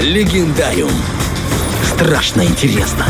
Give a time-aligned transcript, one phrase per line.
[0.00, 0.90] Легендариум.
[1.82, 3.06] Страшно интересно.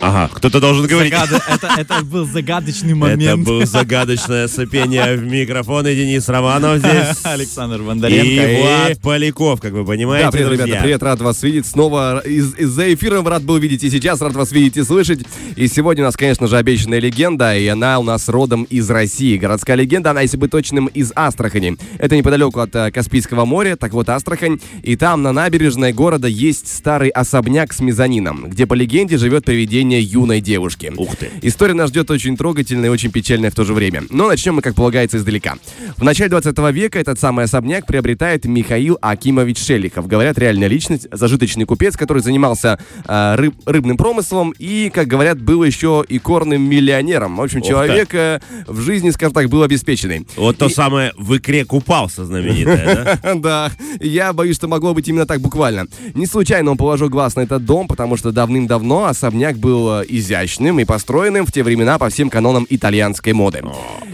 [0.00, 1.12] Ага, кто-то должен говорить.
[1.12, 3.22] Загад- Это, это был загадочный момент.
[3.22, 5.86] Это было загадочное сопение в микрофон.
[5.88, 7.16] И Денис Романов здесь.
[7.24, 8.24] Александр Бондаренко.
[8.26, 10.66] И Влад Поляков, как вы понимаете, Да, привет, друзья.
[10.66, 11.66] ребята, привет, рад вас видеть.
[11.66, 15.20] Снова из- из-за эфиром рад был видеть и сейчас, рад вас видеть и слышать.
[15.56, 19.36] И сегодня у нас, конечно же, обещанная легенда, и она у нас родом из России.
[19.36, 21.76] Городская легенда, она, если быть точным, из Астрахани.
[21.98, 24.60] Это неподалеку от э, Каспийского моря, так вот Астрахань.
[24.84, 29.87] И там, на набережной города, есть старый особняк с мезонином, где, по легенде, живет привидение
[29.96, 30.92] юной девушки.
[30.96, 31.30] Ух ты.
[31.42, 34.02] История нас ждет очень трогательная и очень печальная в то же время.
[34.10, 35.56] Но начнем мы, как полагается, издалека.
[35.96, 40.06] В начале 20 века этот самый особняк приобретает Михаил Акимович Шелихов.
[40.06, 45.62] Говорят, реальная личность, зажиточный купец, который занимался э, рыб- рыбным промыслом и, как говорят, был
[45.64, 47.36] еще и корным миллионером.
[47.36, 50.26] В общем, Ох человек э, в жизни, скажем так, был обеспеченный.
[50.36, 53.34] Вот то самое в икре купался знаменитое, да?
[53.48, 55.86] Да, я боюсь, что могло быть именно так буквально.
[56.14, 60.80] Не случайно он положил глаз на этот дом, потому что давным-давно особняк был э, изящным
[60.80, 63.62] и построенным в те времена по всем канонам итальянской моды.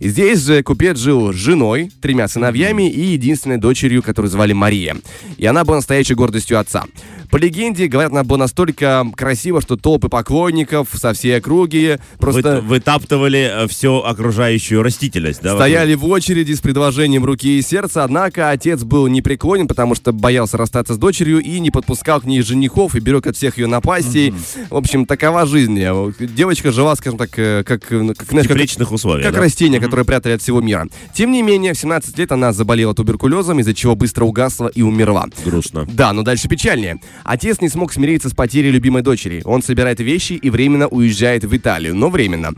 [0.00, 4.96] Здесь же купец жил с женой, тремя сыновьями и единственной дочерью, которую звали Мария.
[5.36, 6.84] И она была настоящей гордостью отца.
[7.30, 12.60] По легенде, говорят, она была настолько красива, что толпы поклонников со всей округи просто...
[12.62, 15.54] Вы- Вытаптывали всю окружающую растительность, да?
[15.54, 20.56] Стояли в очереди с предложением руки и сердца, однако отец был непреклонен, потому что боялся
[20.56, 24.32] расстаться с дочерью и не подпускал к ней женихов и берег от всех ее напастей.
[24.70, 25.78] В общем, такова жизнь.
[26.20, 29.40] Девочка жила, скажем так, э, как, э, как, знаешь, как, условиях, как да?
[29.40, 30.86] растение, которое прятали от всего мира.
[31.12, 35.26] Тем не менее, в 17 лет она заболела туберкулезом, из-за чего быстро угасла и умерла.
[35.44, 35.86] Грустно.
[35.90, 37.00] Да, но дальше печальнее.
[37.24, 39.42] Отец не смог смириться с потерей любимой дочери.
[39.44, 42.52] Он собирает вещи и временно уезжает в Италию, но временно.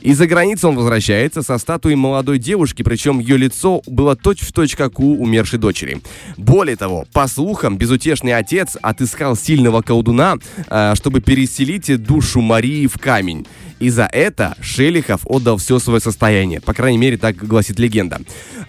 [0.00, 5.22] Из-за границы он возвращается со статуей молодой девушки, причем ее лицо было точь-в-точь, как у
[5.22, 6.00] умершей дочери.
[6.36, 10.36] Более того, по слухам, безутешный отец отыскал сильного колдуна,
[10.68, 13.46] э, чтобы переселить душу Марии в камень.
[13.82, 16.60] И за это Шелихов отдал все свое состояние.
[16.60, 18.20] По крайней мере, так гласит легенда.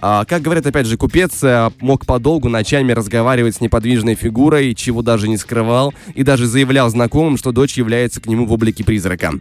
[0.06, 5.02] А, как говорят, опять же, купец э, мог подолгу ночами разговаривать с неподвижной фигурой, чего
[5.02, 9.32] даже не скрывал, и даже заявлял знакомым, что дочь является к нему в облике призрака.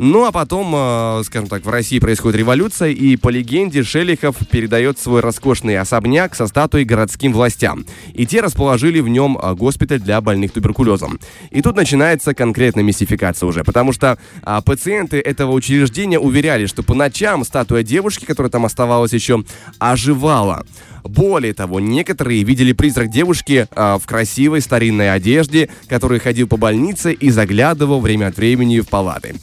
[0.00, 4.96] Ну, а потом, э, скажем так, в России происходит революция, и по легенде Шелихов передает
[4.96, 7.84] свой роскошный особняк со статуей городским властям.
[8.14, 11.18] И те расположили в нем э, госпиталь для больных туберкулезом.
[11.50, 16.94] И тут начинается конкретная мистификация уже, потому что а, пациенты этого учреждения уверяли, что по
[16.94, 19.42] ночам статуя девушки, которая там оставалась еще,
[19.80, 20.64] оживала.
[21.04, 27.12] Более того, некоторые видели призрак девушки а, в красивой старинной одежде, который ходил по больнице
[27.12, 29.34] и заглядывал время от времени в палаты.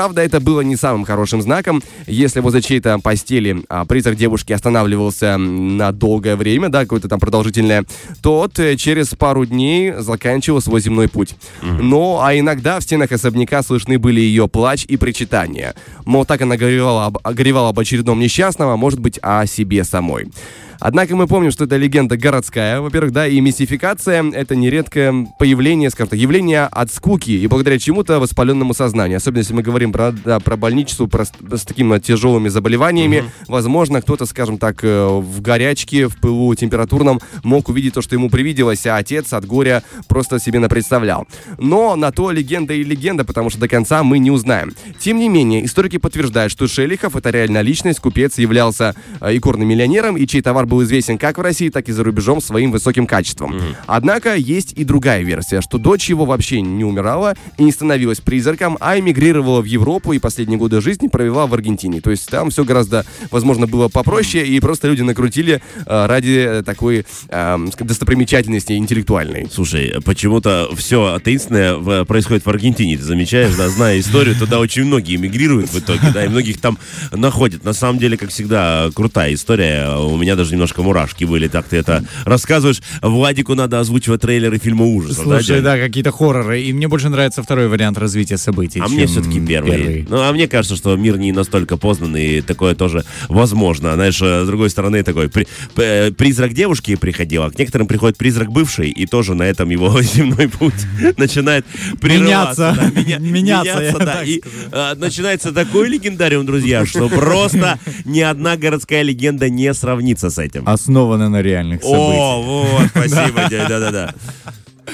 [0.00, 1.82] Правда, это было не самым хорошим знаком.
[2.06, 7.84] Если возле чьей-то постели а, призрак девушки останавливался на долгое время, да, какое-то там продолжительное,
[8.22, 11.36] то вот, э, через пару дней заканчивал свой земной путь.
[11.60, 15.74] Но, а иногда в стенах особняка слышны были ее плач и причитания.
[16.06, 20.30] Мол, так она горевала об, горевала об очередном несчастном, а может быть, о себе самой.
[20.80, 26.08] Однако мы помним, что это легенда городская, во-первых, да, и мистификация— это нередкое появление, скажем
[26.10, 29.18] так, явление от скуки и благодаря чему-то воспаленному сознанию.
[29.18, 33.24] Особенно если мы говорим про, да, про больничество, про, с, такими тяжелыми заболеваниями.
[33.46, 38.30] Возможно, кто-то, скажем так, э, в горячке, в пылу температурном мог увидеть то, что ему
[38.30, 41.26] привиделось, а отец от горя просто себе напредставлял.
[41.58, 44.72] Но на то легенда и легенда, потому что до конца мы не узнаем.
[44.98, 50.16] Тем не менее, историки подтверждают, что Шелихов— это реальная личность, купец являлся э, икорным миллионером,
[50.16, 53.60] и чей товар был известен как в России, так и за рубежом своим высоким качеством.
[53.86, 58.78] Однако есть и другая версия, что дочь его вообще не умирала и не становилась призраком,
[58.80, 62.00] а эмигрировала в Европу и последние годы жизни провела в Аргентине.
[62.00, 67.04] То есть там все гораздо, возможно, было попроще, и просто люди накрутили э, ради такой
[67.28, 69.48] э, достопримечательности интеллектуальной.
[69.52, 74.84] Слушай, почему-то все таинственное в- происходит в Аргентине, ты замечаешь, да, зная историю, туда очень
[74.84, 76.78] многие эмигрируют в итоге, да, и многих там
[77.12, 77.64] находят.
[77.64, 79.96] На самом деле, как всегда, крутая история.
[79.98, 82.82] У меня даже немножко мурашки были, так ты это рассказываешь.
[83.00, 85.62] Владику надо озвучивать трейлеры фильма ужасов, да, Слушай, дядя?
[85.62, 86.60] да, какие-то хорроры.
[86.62, 88.80] И мне больше нравится второй вариант развития событий.
[88.80, 90.06] А мне все-таки первый.
[90.08, 93.94] Ну, а мне кажется, что мир не настолько познанный, и такое тоже возможно.
[93.94, 98.18] Знаешь, э, с другой стороны, такой при- п- призрак девушки приходил, а к некоторым приходит
[98.18, 100.74] призрак бывший, и тоже на этом его земной путь
[101.16, 101.64] начинает
[102.02, 102.74] прерываться.
[102.76, 102.92] Меняться.
[102.94, 104.22] да, меня- Меняться, да.
[104.24, 104.42] И
[104.72, 110.49] э, начинается такой легендариум, друзья, что просто ни одна городская легенда не сравнится с этим.
[110.58, 112.20] Основано на реальных событиях.
[112.20, 114.14] О, вот, спасибо, дядя, да-да-да.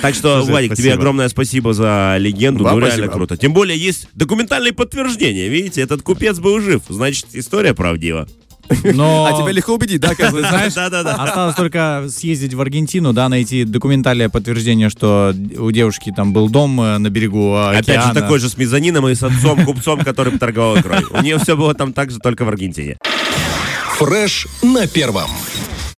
[0.02, 0.94] Так что, Слушай, Владик, тебе спасибо.
[0.94, 2.64] огромное спасибо за легенду.
[2.64, 3.14] Вам ну, реально спасибо.
[3.14, 3.36] круто.
[3.36, 5.48] Тем более есть документальные подтверждения.
[5.48, 6.82] Видите, этот купец был жив.
[6.88, 8.26] Значит, история правдива.
[8.94, 9.26] Но...
[9.26, 10.50] А тебя легко убедить, да, оказывается?
[10.56, 11.14] Знаешь, Да-да-да.
[11.14, 16.80] Осталось только съездить в Аргентину, да, найти документальное подтверждение, что у девушки там был дом
[16.80, 17.78] э, на берегу океана.
[17.78, 21.04] Опять же, такой же с мезонином и с отцом, купцом, который торговал икрой.
[21.10, 22.98] У нее все было там так же, только в Аргентине.
[23.98, 25.30] Фреш на первом.